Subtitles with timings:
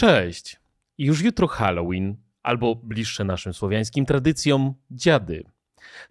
[0.00, 0.60] Cześć.
[0.98, 5.44] Już jutro Halloween, albo bliższe naszym słowiańskim tradycjom, dziady.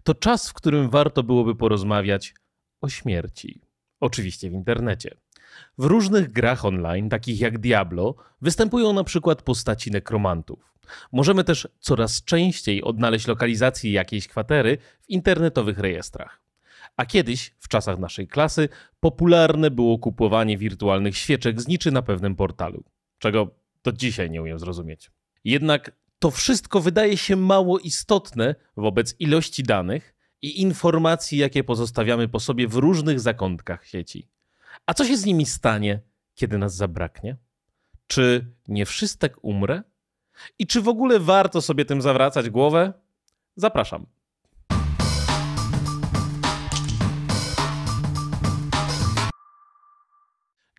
[0.02, 2.34] To czas, w którym warto byłoby porozmawiać
[2.80, 3.60] o śmierci.
[4.00, 5.16] Oczywiście w internecie.
[5.78, 10.74] W różnych grach online, takich jak Diablo, występują na przykład postaci nekromantów.
[11.12, 16.42] Możemy też coraz częściej odnaleźć lokalizację jakiejś kwatery w internetowych rejestrach.
[16.96, 18.68] A kiedyś, w czasach naszej klasy,
[19.00, 22.84] popularne było kupowanie wirtualnych świeczek z niczy na pewnym portalu.
[23.18, 25.10] Czego do dzisiaj nie umiem zrozumieć.
[25.44, 32.40] Jednak to wszystko wydaje się mało istotne wobec ilości danych i informacji, jakie pozostawiamy po
[32.40, 34.28] sobie w różnych zakątkach sieci.
[34.86, 36.00] A co się z nimi stanie,
[36.34, 37.36] kiedy nas zabraknie?
[38.06, 39.82] Czy nie wszystek umrę?
[40.58, 42.92] I czy w ogóle warto sobie tym zawracać głowę?
[43.56, 44.06] Zapraszam.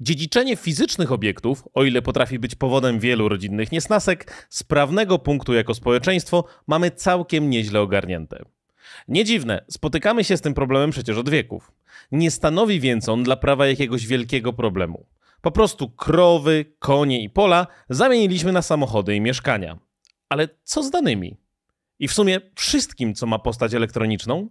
[0.01, 5.73] Dziedziczenie fizycznych obiektów, o ile potrafi być powodem wielu rodzinnych niesnasek, z prawnego punktu jako
[5.73, 8.45] społeczeństwo mamy całkiem nieźle ogarnięte.
[9.07, 11.71] Nie dziwne, spotykamy się z tym problemem przecież od wieków.
[12.11, 15.05] Nie stanowi więc on dla prawa jakiegoś wielkiego problemu.
[15.41, 19.77] Po prostu krowy, konie i pola zamieniliśmy na samochody i mieszkania.
[20.29, 21.37] Ale co z danymi?
[21.99, 24.49] I w sumie wszystkim, co ma postać elektroniczną?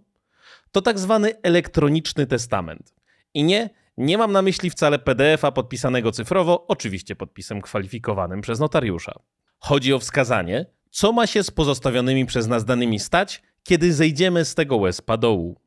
[0.71, 2.93] To tak zwany elektroniczny testament.
[3.33, 3.69] I nie,
[4.01, 9.13] nie mam na myśli wcale PDF-a podpisanego cyfrowo, oczywiście podpisem kwalifikowanym przez notariusza.
[9.59, 14.55] Chodzi o wskazanie, co ma się z pozostawionymi przez nas danymi stać, kiedy zejdziemy z
[14.55, 15.61] tego łezpa dołu.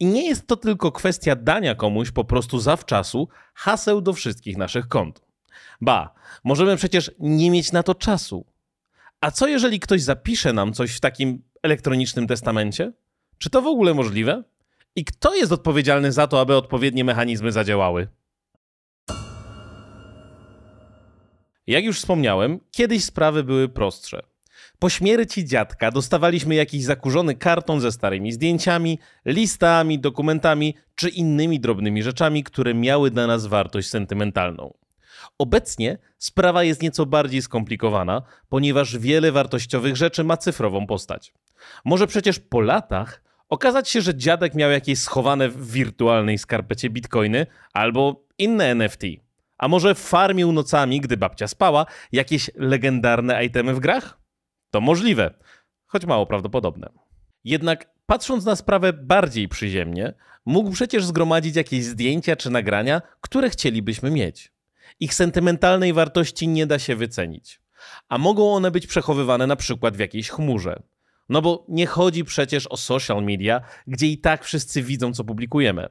[0.00, 4.88] I nie jest to tylko kwestia dania komuś po prostu zawczasu haseł do wszystkich naszych
[4.88, 5.20] kont.
[5.80, 8.46] Ba, możemy przecież nie mieć na to czasu.
[9.20, 12.92] A co jeżeli ktoś zapisze nam coś w takim elektronicznym testamencie?
[13.38, 14.42] Czy to w ogóle możliwe?
[14.96, 18.08] I kto jest odpowiedzialny za to, aby odpowiednie mechanizmy zadziałały?
[21.66, 24.22] Jak już wspomniałem, kiedyś sprawy były prostsze.
[24.78, 32.02] Po śmierci dziadka dostawaliśmy jakiś zakurzony karton ze starymi zdjęciami, listami, dokumentami czy innymi drobnymi
[32.02, 34.74] rzeczami, które miały dla nas wartość sentymentalną.
[35.38, 41.34] Obecnie sprawa jest nieco bardziej skomplikowana, ponieważ wiele wartościowych rzeczy ma cyfrową postać.
[41.84, 47.46] Może przecież po latach okazać się, że dziadek miał jakieś schowane w wirtualnej skarpecie bitcoiny
[47.72, 49.02] albo inne NFT.
[49.58, 54.18] A może farmił nocami, gdy babcia spała, jakieś legendarne itemy w grach?
[54.70, 55.34] To możliwe,
[55.86, 56.88] choć mało prawdopodobne.
[57.44, 60.14] Jednak patrząc na sprawę bardziej przyziemnie,
[60.46, 64.52] mógł przecież zgromadzić jakieś zdjęcia czy nagrania, które chcielibyśmy mieć.
[65.00, 67.60] Ich sentymentalnej wartości nie da się wycenić.
[68.08, 70.82] A mogą one być przechowywane na przykład w jakiejś chmurze.
[71.28, 75.88] No bo nie chodzi przecież o social media, gdzie i tak wszyscy widzą, co publikujemy.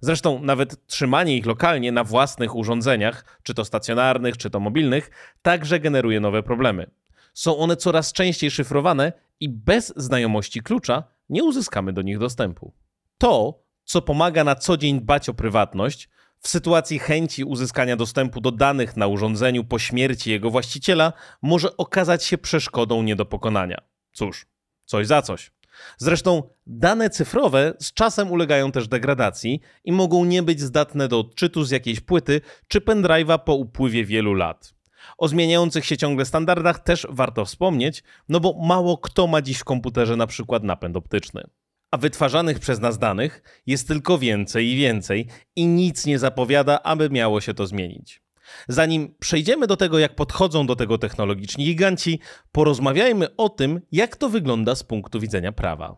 [0.00, 5.10] Zresztą nawet trzymanie ich lokalnie na własnych urządzeniach, czy to stacjonarnych, czy to mobilnych,
[5.42, 6.90] także generuje nowe problemy.
[7.34, 12.72] Są one coraz częściej szyfrowane i bez znajomości klucza nie uzyskamy do nich dostępu.
[13.18, 18.52] To, co pomaga na co dzień dbać o prywatność, w sytuacji chęci uzyskania dostępu do
[18.52, 23.78] danych na urządzeniu po śmierci jego właściciela, może okazać się przeszkodą nie do pokonania.
[24.12, 24.46] Cóż,
[24.92, 25.50] coś za coś.
[25.98, 31.64] Zresztą dane cyfrowe z czasem ulegają też degradacji i mogą nie być zdatne do odczytu
[31.64, 34.74] z jakiejś płyty czy pendrive'a po upływie wielu lat.
[35.18, 39.64] O zmieniających się ciągle standardach też warto wspomnieć, no bo mało kto ma dziś w
[39.64, 41.42] komputerze na przykład napęd optyczny.
[41.90, 45.26] A wytwarzanych przez nas danych jest tylko więcej i więcej
[45.56, 48.21] i nic nie zapowiada, aby miało się to zmienić.
[48.68, 52.20] Zanim przejdziemy do tego, jak podchodzą do tego technologiczni giganci,
[52.52, 55.96] porozmawiajmy o tym, jak to wygląda z punktu widzenia prawa.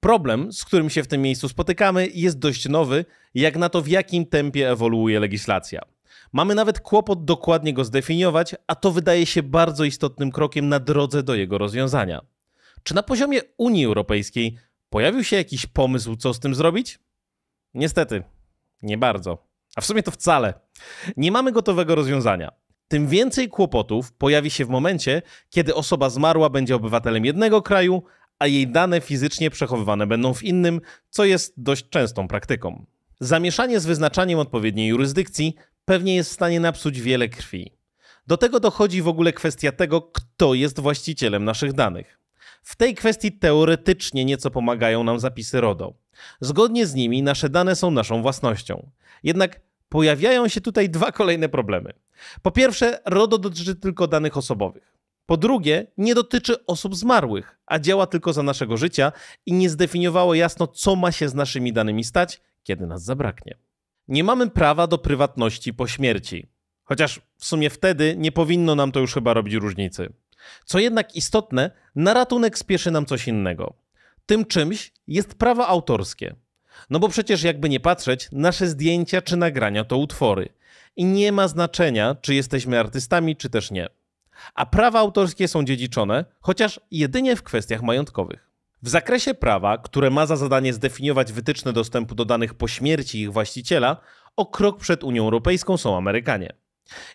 [0.00, 3.04] Problem, z którym się w tym miejscu spotykamy, jest dość nowy,
[3.34, 5.80] jak na to, w jakim tempie ewoluuje legislacja.
[6.32, 11.22] Mamy nawet kłopot dokładnie go zdefiniować, a to wydaje się bardzo istotnym krokiem na drodze
[11.22, 12.20] do jego rozwiązania.
[12.82, 14.58] Czy na poziomie Unii Europejskiej
[14.90, 16.98] pojawił się jakiś pomysł, co z tym zrobić?
[17.74, 18.22] Niestety,
[18.82, 19.38] nie bardzo.
[19.76, 20.54] A w sumie to wcale.
[21.16, 22.52] Nie mamy gotowego rozwiązania.
[22.88, 28.02] Tym więcej kłopotów pojawi się w momencie, kiedy osoba zmarła będzie obywatelem jednego kraju,
[28.38, 30.80] a jej dane fizycznie przechowywane będą w innym,
[31.10, 32.86] co jest dość częstą praktyką.
[33.20, 35.54] Zamieszanie z wyznaczaniem odpowiedniej jurysdykcji
[35.84, 37.72] pewnie jest w stanie napsuć wiele krwi.
[38.26, 42.20] Do tego dochodzi w ogóle kwestia tego, kto jest właścicielem naszych danych.
[42.62, 45.94] W tej kwestii teoretycznie nieco pomagają nam zapisy RODO.
[46.40, 48.90] Zgodnie z nimi nasze dane są naszą własnością.
[49.22, 51.92] Jednak pojawiają się tutaj dwa kolejne problemy.
[52.42, 54.98] Po pierwsze, RODO dotyczy tylko danych osobowych.
[55.26, 59.12] Po drugie, nie dotyczy osób zmarłych, a działa tylko za naszego życia
[59.46, 63.56] i nie zdefiniowało jasno, co ma się z naszymi danymi stać, kiedy nas zabraknie.
[64.08, 66.48] Nie mamy prawa do prywatności po śmierci.
[66.84, 70.12] Chociaż w sumie wtedy nie powinno nam to już chyba robić różnicy.
[70.64, 73.74] Co jednak istotne, na ratunek spieszy nam coś innego.
[74.28, 76.34] Tym czymś jest prawo autorskie.
[76.90, 80.48] No bo przecież jakby nie patrzeć, nasze zdjęcia czy nagrania to utwory.
[80.96, 83.88] I nie ma znaczenia, czy jesteśmy artystami, czy też nie.
[84.54, 88.50] A prawa autorskie są dziedziczone, chociaż jedynie w kwestiach majątkowych.
[88.82, 93.32] W zakresie prawa, które ma za zadanie zdefiniować wytyczne dostępu do danych po śmierci ich
[93.32, 93.96] właściciela,
[94.36, 96.52] o krok przed Unią Europejską są Amerykanie.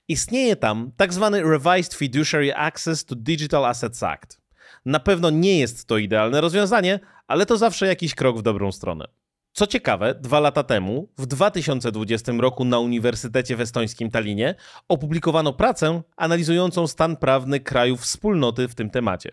[0.08, 1.30] Istnieje tam tzw.
[1.32, 4.43] Tak Revised Fiduciary Access to Digital Assets Act.
[4.86, 9.06] Na pewno nie jest to idealne rozwiązanie, ale to zawsze jakiś krok w dobrą stronę.
[9.54, 14.56] Co ciekawe, dwa lata temu, w 2020 roku na Uniwersytecie w estońskim Talinie,
[14.88, 19.32] opublikowano pracę analizującą stan prawny krajów wspólnoty w tym temacie.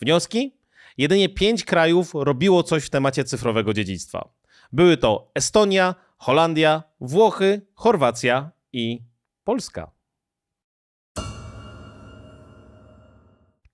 [0.00, 0.54] Wnioski?
[0.98, 4.28] Jedynie pięć krajów robiło coś w temacie cyfrowego dziedzictwa.
[4.72, 9.00] Były to Estonia, Holandia, Włochy, Chorwacja i
[9.44, 9.97] Polska.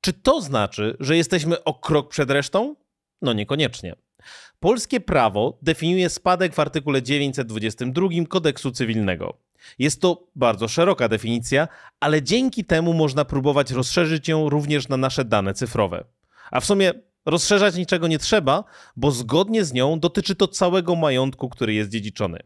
[0.04, 2.76] Czy to znaczy, że jesteśmy o krok przed resztą?
[3.22, 3.94] No niekoniecznie.
[4.60, 9.38] Polskie prawo definiuje spadek w artykule 922 kodeksu cywilnego.
[9.78, 11.68] Jest to bardzo szeroka definicja,
[12.00, 16.04] ale dzięki temu można próbować rozszerzyć ją również na nasze dane cyfrowe.
[16.50, 16.92] A w sumie
[17.26, 18.64] rozszerzać niczego nie trzeba,
[18.96, 22.38] bo zgodnie z nią dotyczy to całego majątku, który jest dziedziczony.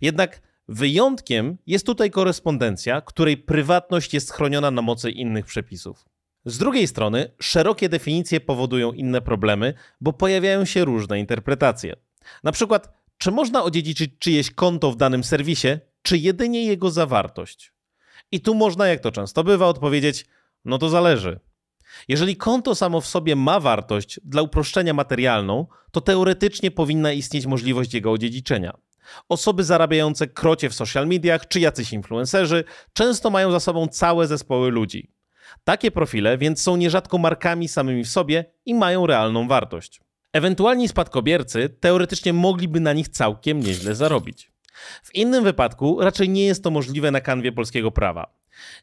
[0.00, 6.13] Jednak wyjątkiem jest tutaj korespondencja, której prywatność jest chroniona na mocy innych przepisów.
[6.44, 11.96] Z drugiej strony, szerokie definicje powodują inne problemy, bo pojawiają się różne interpretacje.
[12.42, 15.68] Na przykład, czy można odziedziczyć czyjeś konto w danym serwisie,
[16.02, 17.72] czy jedynie jego zawartość?
[18.32, 20.26] I tu można, jak to często bywa, odpowiedzieć:
[20.64, 21.40] no to zależy.
[22.08, 27.94] Jeżeli konto samo w sobie ma wartość dla uproszczenia materialną, to teoretycznie powinna istnieć możliwość
[27.94, 28.72] jego odziedziczenia.
[29.28, 34.70] Osoby zarabiające krocie w social mediach czy jacyś influencerzy często mają za sobą całe zespoły
[34.70, 35.13] ludzi.
[35.64, 40.00] Takie profile więc są nierzadko markami samymi w sobie i mają realną wartość.
[40.32, 44.52] Ewentualni spadkobiercy teoretycznie mogliby na nich całkiem nieźle zarobić.
[45.02, 48.34] W innym wypadku raczej nie jest to możliwe na kanwie polskiego prawa.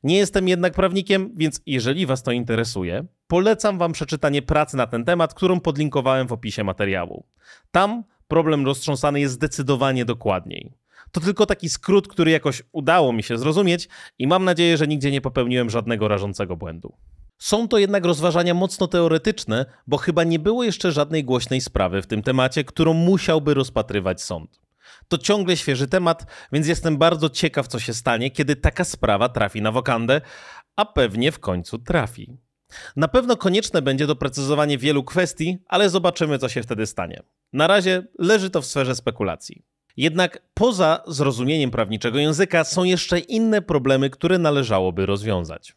[0.04, 5.06] Nie jestem jednak prawnikiem, więc jeżeli Was to interesuje, polecam Wam przeczytanie pracy na ten
[5.06, 7.26] temat, którą podlinkowałem w opisie materiału.
[7.72, 10.81] Tam problem roztrząsany jest zdecydowanie dokładniej.
[11.12, 15.12] To tylko taki skrót, który jakoś udało mi się zrozumieć i mam nadzieję, że nigdzie
[15.12, 16.94] nie popełniłem żadnego rażącego błędu.
[17.38, 22.08] Są to jednak rozważania mocno teoretyczne, bo chyba nie było jeszcze żadnej głośnej sprawy w
[22.08, 24.62] tym temacie, którą musiałby rozpatrywać sąd.
[25.08, 29.62] To ciągle świeży temat, więc jestem bardzo ciekaw, co się stanie, kiedy taka sprawa trafi
[29.62, 30.22] na wokandę,
[30.76, 32.38] a pewnie w końcu trafi.
[32.96, 37.24] Na pewno konieczne będzie doprecyzowanie wielu kwestii, ale zobaczymy, co się wtedy stanie.
[37.54, 39.64] Na razie leży to w sferze spekulacji.
[39.98, 45.76] Jednak poza zrozumieniem prawniczego języka są jeszcze inne problemy, które należałoby rozwiązać.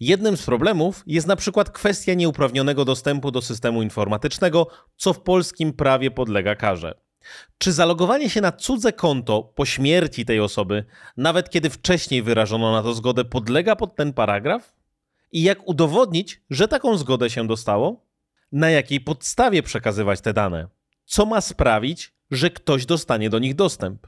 [0.00, 4.66] Jednym z problemów jest na przykład kwestia nieuprawnionego dostępu do systemu informatycznego,
[4.96, 6.94] co w polskim prawie podlega karze.
[7.58, 10.84] Czy zalogowanie się na cudze konto po śmierci tej osoby,
[11.16, 14.74] nawet kiedy wcześniej wyrażono na to zgodę, podlega pod ten paragraf?
[15.32, 18.05] I jak udowodnić, że taką zgodę się dostało?
[18.52, 20.68] Na jakiej podstawie przekazywać te dane,
[21.04, 24.06] co ma sprawić, że ktoś dostanie do nich dostęp.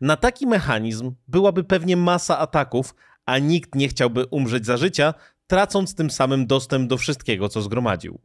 [0.00, 2.94] Na taki mechanizm byłaby pewnie masa ataków,
[3.26, 5.14] a nikt nie chciałby umrzeć za życia,
[5.46, 8.20] tracąc tym samym dostęp do wszystkiego, co zgromadził.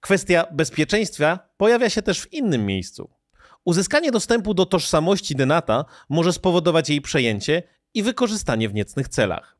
[0.00, 3.10] Kwestia bezpieczeństwa pojawia się też w innym miejscu.
[3.64, 7.62] Uzyskanie dostępu do tożsamości denata może spowodować jej przejęcie
[7.94, 9.56] i wykorzystanie w niecnych celach.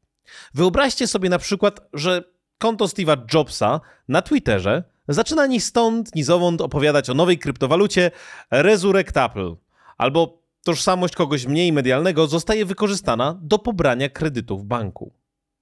[0.54, 2.24] Wyobraźcie sobie na przykład, że
[2.58, 8.10] konto Steve'a Jobsa na Twitterze zaczyna ni stąd, ni zowąd opowiadać o nowej kryptowalucie
[8.50, 9.56] Resurrectable,
[9.98, 15.12] albo tożsamość kogoś mniej medialnego zostaje wykorzystana do pobrania kredytu w banku.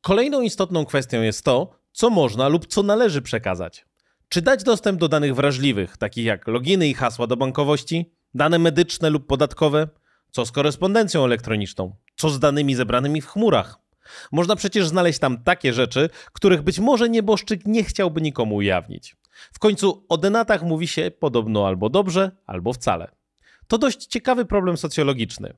[0.00, 3.86] Kolejną istotną kwestią jest to, co można lub co należy przekazać.
[4.28, 9.10] Czy dać dostęp do danych wrażliwych, takich jak loginy i hasła do bankowości, dane medyczne
[9.10, 9.88] lub podatkowe?
[10.30, 11.96] Co z korespondencją elektroniczną?
[12.16, 13.78] Co z danymi zebranymi w chmurach?
[14.32, 19.16] Można przecież znaleźć tam takie rzeczy, których być może nieboszczyk nie chciałby nikomu ujawnić.
[19.52, 23.10] W końcu o denatach mówi się podobno albo dobrze, albo wcale.
[23.68, 25.54] To dość ciekawy problem socjologiczny.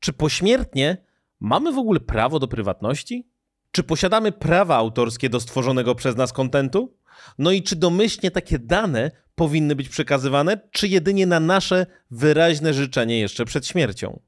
[0.00, 0.96] Czy pośmiertnie
[1.40, 3.28] mamy w ogóle prawo do prywatności?
[3.70, 6.96] Czy posiadamy prawa autorskie do stworzonego przez nas kontentu?
[7.38, 13.20] No i czy domyślnie takie dane powinny być przekazywane, czy jedynie na nasze wyraźne życzenie
[13.20, 14.20] jeszcze przed śmiercią?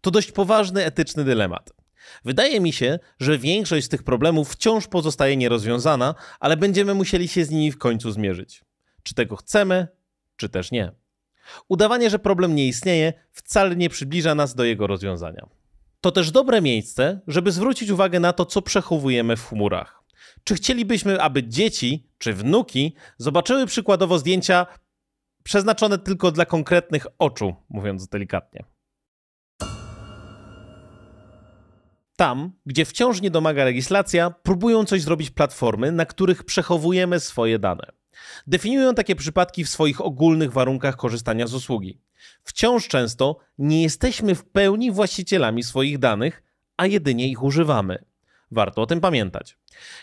[0.00, 1.81] To dość poważny etyczny dylemat.
[2.24, 7.44] Wydaje mi się, że większość z tych problemów wciąż pozostaje nierozwiązana, ale będziemy musieli się
[7.44, 8.64] z nimi w końcu zmierzyć.
[9.02, 9.88] Czy tego chcemy,
[10.36, 10.92] czy też nie.
[11.68, 15.46] Udawanie, że problem nie istnieje, wcale nie przybliża nas do jego rozwiązania.
[16.00, 20.02] To też dobre miejsce, żeby zwrócić uwagę na to, co przechowujemy w chmurach.
[20.44, 24.66] Czy chcielibyśmy, aby dzieci czy wnuki zobaczyły przykładowo zdjęcia
[25.42, 28.64] przeznaczone tylko dla konkretnych oczu, mówiąc delikatnie?
[32.22, 37.92] Tam, gdzie wciąż nie domaga legislacja, próbują coś zrobić platformy, na których przechowujemy swoje dane.
[38.46, 42.00] Definiują takie przypadki w swoich ogólnych warunkach korzystania z usługi.
[42.44, 46.42] Wciąż często nie jesteśmy w pełni właścicielami swoich danych,
[46.76, 48.04] a jedynie ich używamy.
[48.50, 49.58] Warto o tym pamiętać.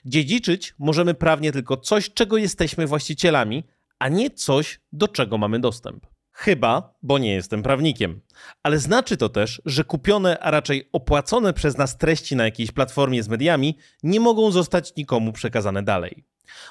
[0.06, 3.64] Dziedziczyć możemy prawnie tylko coś, czego jesteśmy właścicielami,
[4.00, 6.08] a nie coś, do czego mamy dostęp.
[6.42, 8.22] Chyba, bo nie jestem prawnikiem.
[8.64, 13.24] Ale znaczy to też, że kupione, a raczej opłacone przez nas treści na jakiejś platformie
[13.24, 16.24] z mediami nie mogą zostać nikomu przekazane dalej.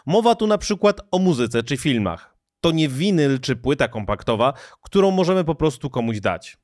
[0.06, 2.37] Mowa tu na przykład o muzyce czy filmach.
[2.60, 6.58] To nie winyl czy płyta kompaktowa, którą możemy po prostu komuś dać.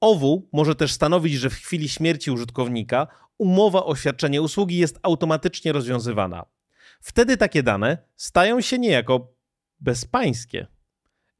[0.00, 3.06] OWU może też stanowić, że w chwili śmierci użytkownika
[3.38, 6.44] umowa o świadczenie usługi jest automatycznie rozwiązywana.
[7.00, 9.34] Wtedy takie dane stają się niejako
[9.80, 10.73] bezpańskie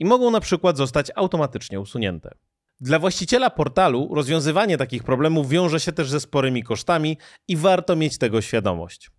[0.05, 2.35] i mogą na przykład zostać automatycznie usunięte.
[2.81, 7.19] Dla właściciela portalu rozwiązywanie takich problemów wiąże się też ze sporymi kosztami
[7.49, 9.11] i warto mieć tego świadomość.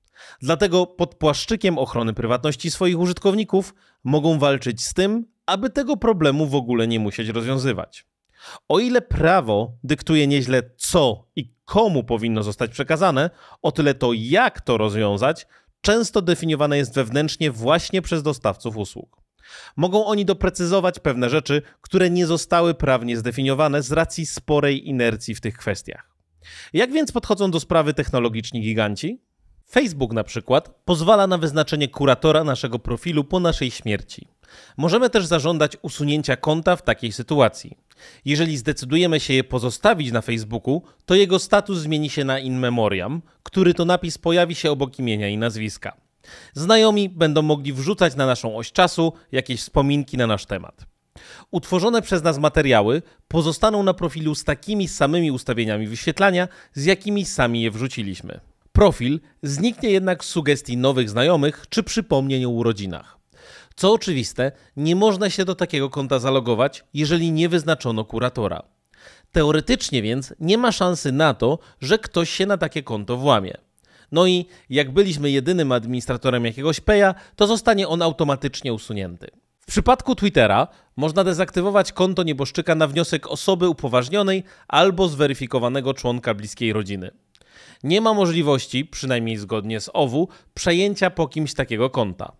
[0.41, 3.73] Dlatego pod płaszczykiem ochrony prywatności swoich użytkowników
[4.03, 8.05] mogą walczyć z tym, aby tego problemu w ogóle nie musieć rozwiązywać.
[8.67, 13.29] O ile prawo dyktuje nieźle co i komu powinno zostać przekazane,
[13.61, 15.47] o tyle to jak to rozwiązać
[15.81, 19.24] często definiowane jest wewnętrznie właśnie przez dostawców usług.
[19.75, 25.41] Mogą oni doprecyzować pewne rzeczy, które nie zostały prawnie zdefiniowane z racji sporej inercji w
[25.41, 26.09] tych kwestiach.
[26.73, 29.21] Jak więc podchodzą do sprawy technologiczni giganci?
[29.69, 34.27] Facebook na przykład pozwala na wyznaczenie kuratora naszego profilu po naszej śmierci.
[34.77, 37.77] Możemy też zażądać usunięcia konta w takiej sytuacji.
[38.25, 43.21] Jeżeli zdecydujemy się je pozostawić na Facebooku, to jego status zmieni się na in memoriam,
[43.43, 46.04] który to napis pojawi się obok imienia i nazwiska.
[46.53, 50.85] Znajomi będą mogli wrzucać na naszą oś czasu jakieś wspominki na nasz temat.
[51.51, 57.61] Utworzone przez nas materiały pozostaną na profilu z takimi samymi ustawieniami wyświetlania, z jakimi sami
[57.61, 58.39] je wrzuciliśmy.
[58.71, 63.17] Profil zniknie jednak z sugestii nowych znajomych czy przypomnień o urodzinach.
[63.75, 68.63] Co oczywiste, nie można się do takiego konta zalogować, jeżeli nie wyznaczono kuratora.
[69.31, 73.57] Teoretycznie więc nie ma szansy na to, że ktoś się na takie konto włamie.
[74.11, 79.27] No i jak byliśmy jedynym administratorem jakiegoś peja, to zostanie on automatycznie usunięty.
[79.59, 86.73] W przypadku Twittera można dezaktywować konto nieboszczyka na wniosek osoby upoważnionej albo zweryfikowanego członka bliskiej
[86.73, 87.11] rodziny.
[87.83, 92.31] Nie ma możliwości, przynajmniej zgodnie z OWU, przejęcia po kimś takiego konta.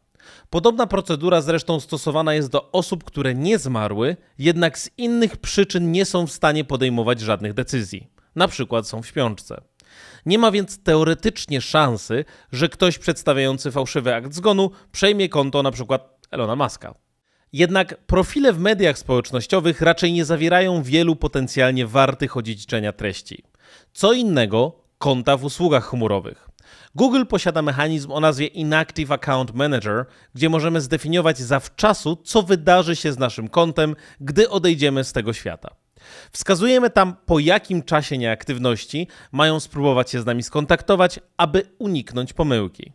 [0.49, 6.05] Podobna procedura zresztą stosowana jest do osób, które nie zmarły, jednak z innych przyczyn nie
[6.05, 8.07] są w stanie podejmować żadnych decyzji.
[8.35, 9.61] Na przykład są w śpiączce.
[10.25, 15.99] Nie ma więc teoretycznie szansy, że ktoś przedstawiający fałszywy akt zgonu przejmie konto np.
[16.31, 16.95] Elona Muska.
[17.53, 23.43] Jednak profile w mediach społecznościowych raczej nie zawierają wielu potencjalnie wartych odziedziczenia treści.
[23.93, 26.49] Co innego konta w usługach chmurowych.
[26.95, 30.05] Google posiada mechanizm o nazwie Inactive Account Manager,
[30.35, 35.75] gdzie możemy zdefiniować zawczasu, co wydarzy się z naszym kontem, gdy odejdziemy z tego świata.
[36.31, 42.91] Wskazujemy tam, po jakim czasie nieaktywności mają spróbować się z nami skontaktować, aby uniknąć pomyłki.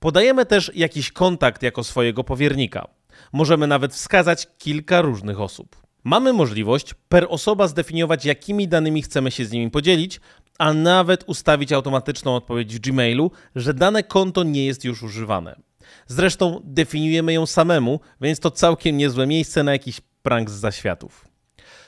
[0.00, 2.88] Podajemy też jakiś kontakt jako swojego powiernika.
[3.32, 5.76] Możemy nawet wskazać kilka różnych osób.
[6.04, 10.20] Mamy możliwość per osoba zdefiniować, jakimi danymi chcemy się z nimi podzielić,
[10.58, 15.56] a nawet ustawić automatyczną odpowiedź w Gmailu, że dane konto nie jest już używane.
[16.06, 21.25] Zresztą definiujemy ją samemu, więc to całkiem niezłe miejsce na jakiś prank z zaświatów.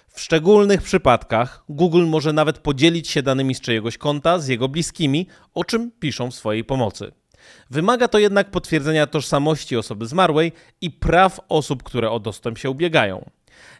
[0.08, 5.26] W szczególnych przypadkach Google może nawet podzielić się danymi z czyjegoś konta z jego bliskimi,
[5.54, 7.12] o czym piszą w swojej pomocy.
[7.70, 13.30] Wymaga to jednak potwierdzenia tożsamości osoby zmarłej i praw osób, które o dostęp się ubiegają.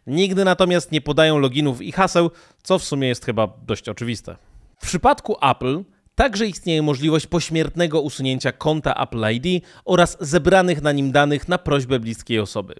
[0.06, 2.30] Nigdy natomiast nie podają loginów i haseł,
[2.62, 4.36] co w sumie jest chyba dość oczywiste.
[4.78, 11.12] W przypadku Apple także istnieje możliwość pośmiertnego usunięcia konta Apple ID oraz zebranych na nim
[11.12, 12.74] danych na prośbę bliskiej osoby.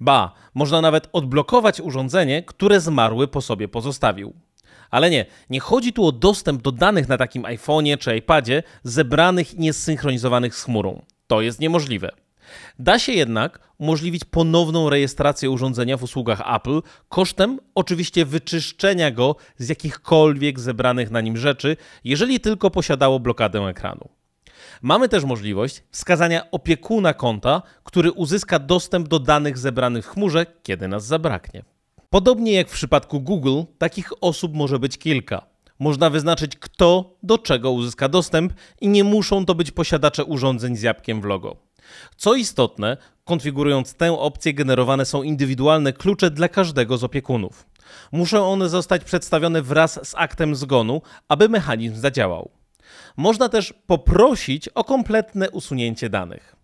[0.00, 4.34] Ba, można nawet odblokować urządzenie, które zmarły po sobie pozostawił.
[4.90, 9.54] Ale nie, nie chodzi tu o dostęp do danych na takim iPhone'ie czy iPadzie zebranych
[9.54, 11.02] i niesynchronizowanych z chmurą.
[11.26, 12.10] To jest niemożliwe.
[12.78, 19.68] Da się jednak umożliwić ponowną rejestrację urządzenia w usługach Apple kosztem oczywiście wyczyszczenia go z
[19.68, 24.08] jakichkolwiek zebranych na nim rzeczy, jeżeli tylko posiadało blokadę ekranu.
[24.82, 30.88] Mamy też możliwość wskazania opiekuna konta, który uzyska dostęp do danych zebranych w chmurze, kiedy
[30.88, 31.64] nas zabraknie.
[32.10, 35.46] Podobnie jak w przypadku Google, takich osób może być kilka.
[35.78, 40.82] Można wyznaczyć, kto do czego uzyska dostęp i nie muszą to być posiadacze urządzeń z
[40.82, 41.56] jabłkiem w logo.
[42.16, 47.66] Co istotne, konfigurując tę opcję generowane są indywidualne klucze dla każdego z opiekunów.
[48.12, 52.50] Muszą one zostać przedstawione wraz z aktem zgonu, aby mechanizm zadziałał.
[53.16, 56.56] Można też poprosić o kompletne usunięcie danych.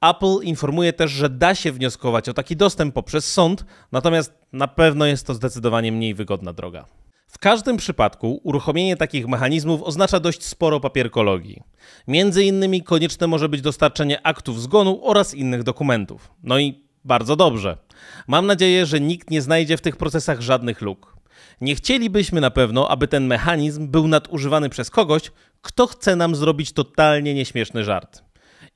[0.00, 5.06] Apple informuje też, że da się wnioskować o taki dostęp poprzez sąd, natomiast na pewno
[5.06, 6.84] jest to zdecydowanie mniej wygodna droga.
[7.26, 11.62] W każdym przypadku uruchomienie takich mechanizmów oznacza dość sporo papierkologii.
[12.08, 16.30] Między innymi konieczne może być dostarczenie aktów zgonu oraz innych dokumentów.
[16.42, 17.78] No i bardzo dobrze.
[18.26, 21.13] Mam nadzieję, że nikt nie znajdzie w tych procesach żadnych luk.
[21.60, 26.72] Nie chcielibyśmy na pewno, aby ten mechanizm był nadużywany przez kogoś, kto chce nam zrobić
[26.72, 28.24] totalnie nieśmieszny żart.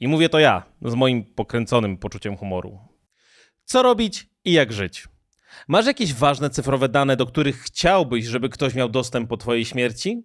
[0.00, 2.78] I mówię to ja, z moim pokręconym poczuciem humoru.
[3.64, 5.08] Co robić i jak żyć?
[5.68, 10.24] Masz jakieś ważne cyfrowe dane, do których chciałbyś, żeby ktoś miał dostęp po Twojej śmierci?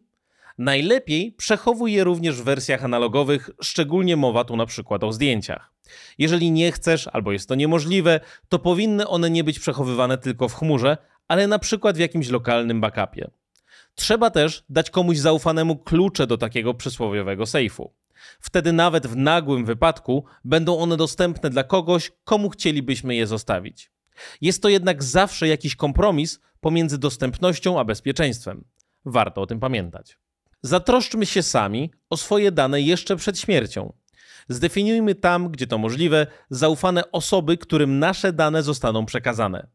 [0.58, 5.74] Najlepiej przechowuj je również w wersjach analogowych, szczególnie mowa tu na przykład o zdjęciach.
[6.18, 10.54] Jeżeli nie chcesz albo jest to niemożliwe, to powinny one nie być przechowywane tylko w
[10.54, 13.32] chmurze, ale na przykład w jakimś lokalnym backupie.
[13.96, 17.94] Trzeba też dać komuś zaufanemu klucze do takiego przysłowiowego sejfu.
[18.40, 23.92] Wtedy nawet w nagłym wypadku będą one dostępne dla kogoś, komu chcielibyśmy je zostawić.
[24.42, 28.64] Jest to jednak zawsze jakiś kompromis pomiędzy dostępnością a bezpieczeństwem.
[29.06, 30.18] Warto o tym pamiętać.
[30.62, 33.94] Zatroszczmy się sami o swoje dane jeszcze przed śmiercią.
[34.48, 39.68] Zdefiniujmy tam, gdzie to możliwe, zaufane osoby, którym nasze dane zostaną przekazane.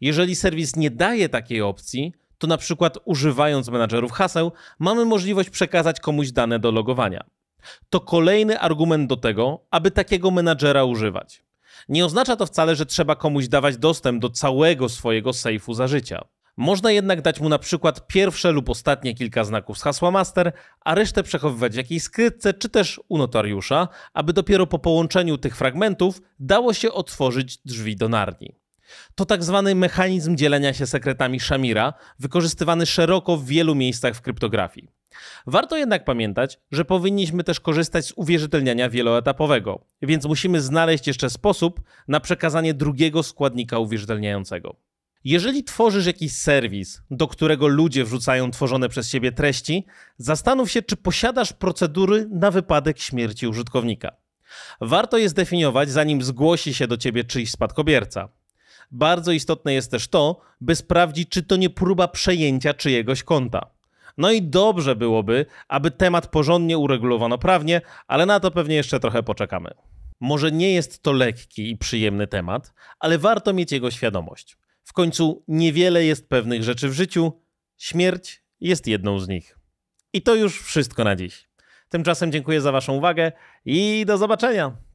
[0.00, 6.00] Jeżeli serwis nie daje takiej opcji, to na przykład używając menadżerów haseł, mamy możliwość przekazać
[6.00, 7.24] komuś dane do logowania.
[7.90, 11.42] To kolejny argument do tego, aby takiego menadżera używać.
[11.88, 16.24] Nie oznacza to wcale, że trzeba komuś dawać dostęp do całego swojego sejfu za życia.
[16.56, 20.94] Można jednak dać mu na przykład pierwsze lub ostatnie kilka znaków z hasła master, a
[20.94, 26.22] resztę przechowywać w jakiejś skrytce czy też u notariusza, aby dopiero po połączeniu tych fragmentów
[26.40, 28.54] dało się otworzyć drzwi do narni.
[29.14, 34.88] To tak zwany mechanizm dzielenia się sekretami Shamira, wykorzystywany szeroko w wielu miejscach w kryptografii.
[35.46, 41.80] Warto jednak pamiętać, że powinniśmy też korzystać z uwierzytelniania wieloetapowego, więc musimy znaleźć jeszcze sposób
[42.08, 44.76] na przekazanie drugiego składnika uwierzytelniającego.
[45.24, 50.96] Jeżeli tworzysz jakiś serwis, do którego ludzie wrzucają tworzone przez siebie treści, zastanów się, czy
[50.96, 54.16] posiadasz procedury na wypadek śmierci użytkownika.
[54.80, 58.28] Warto je zdefiniować, zanim zgłosi się do ciebie czyjś spadkobierca.
[58.90, 63.70] Bardzo istotne jest też to, by sprawdzić, czy to nie próba przejęcia czyjegoś konta.
[64.18, 69.22] No i dobrze byłoby, aby temat porządnie uregulowano prawnie, ale na to pewnie jeszcze trochę
[69.22, 69.70] poczekamy.
[70.20, 74.56] Może nie jest to lekki i przyjemny temat, ale warto mieć jego świadomość.
[74.84, 77.32] W końcu niewiele jest pewnych rzeczy w życiu,
[77.76, 79.58] śmierć jest jedną z nich.
[80.12, 81.48] I to już wszystko na dziś.
[81.88, 83.32] Tymczasem dziękuję za Waszą uwagę
[83.64, 84.87] i do zobaczenia.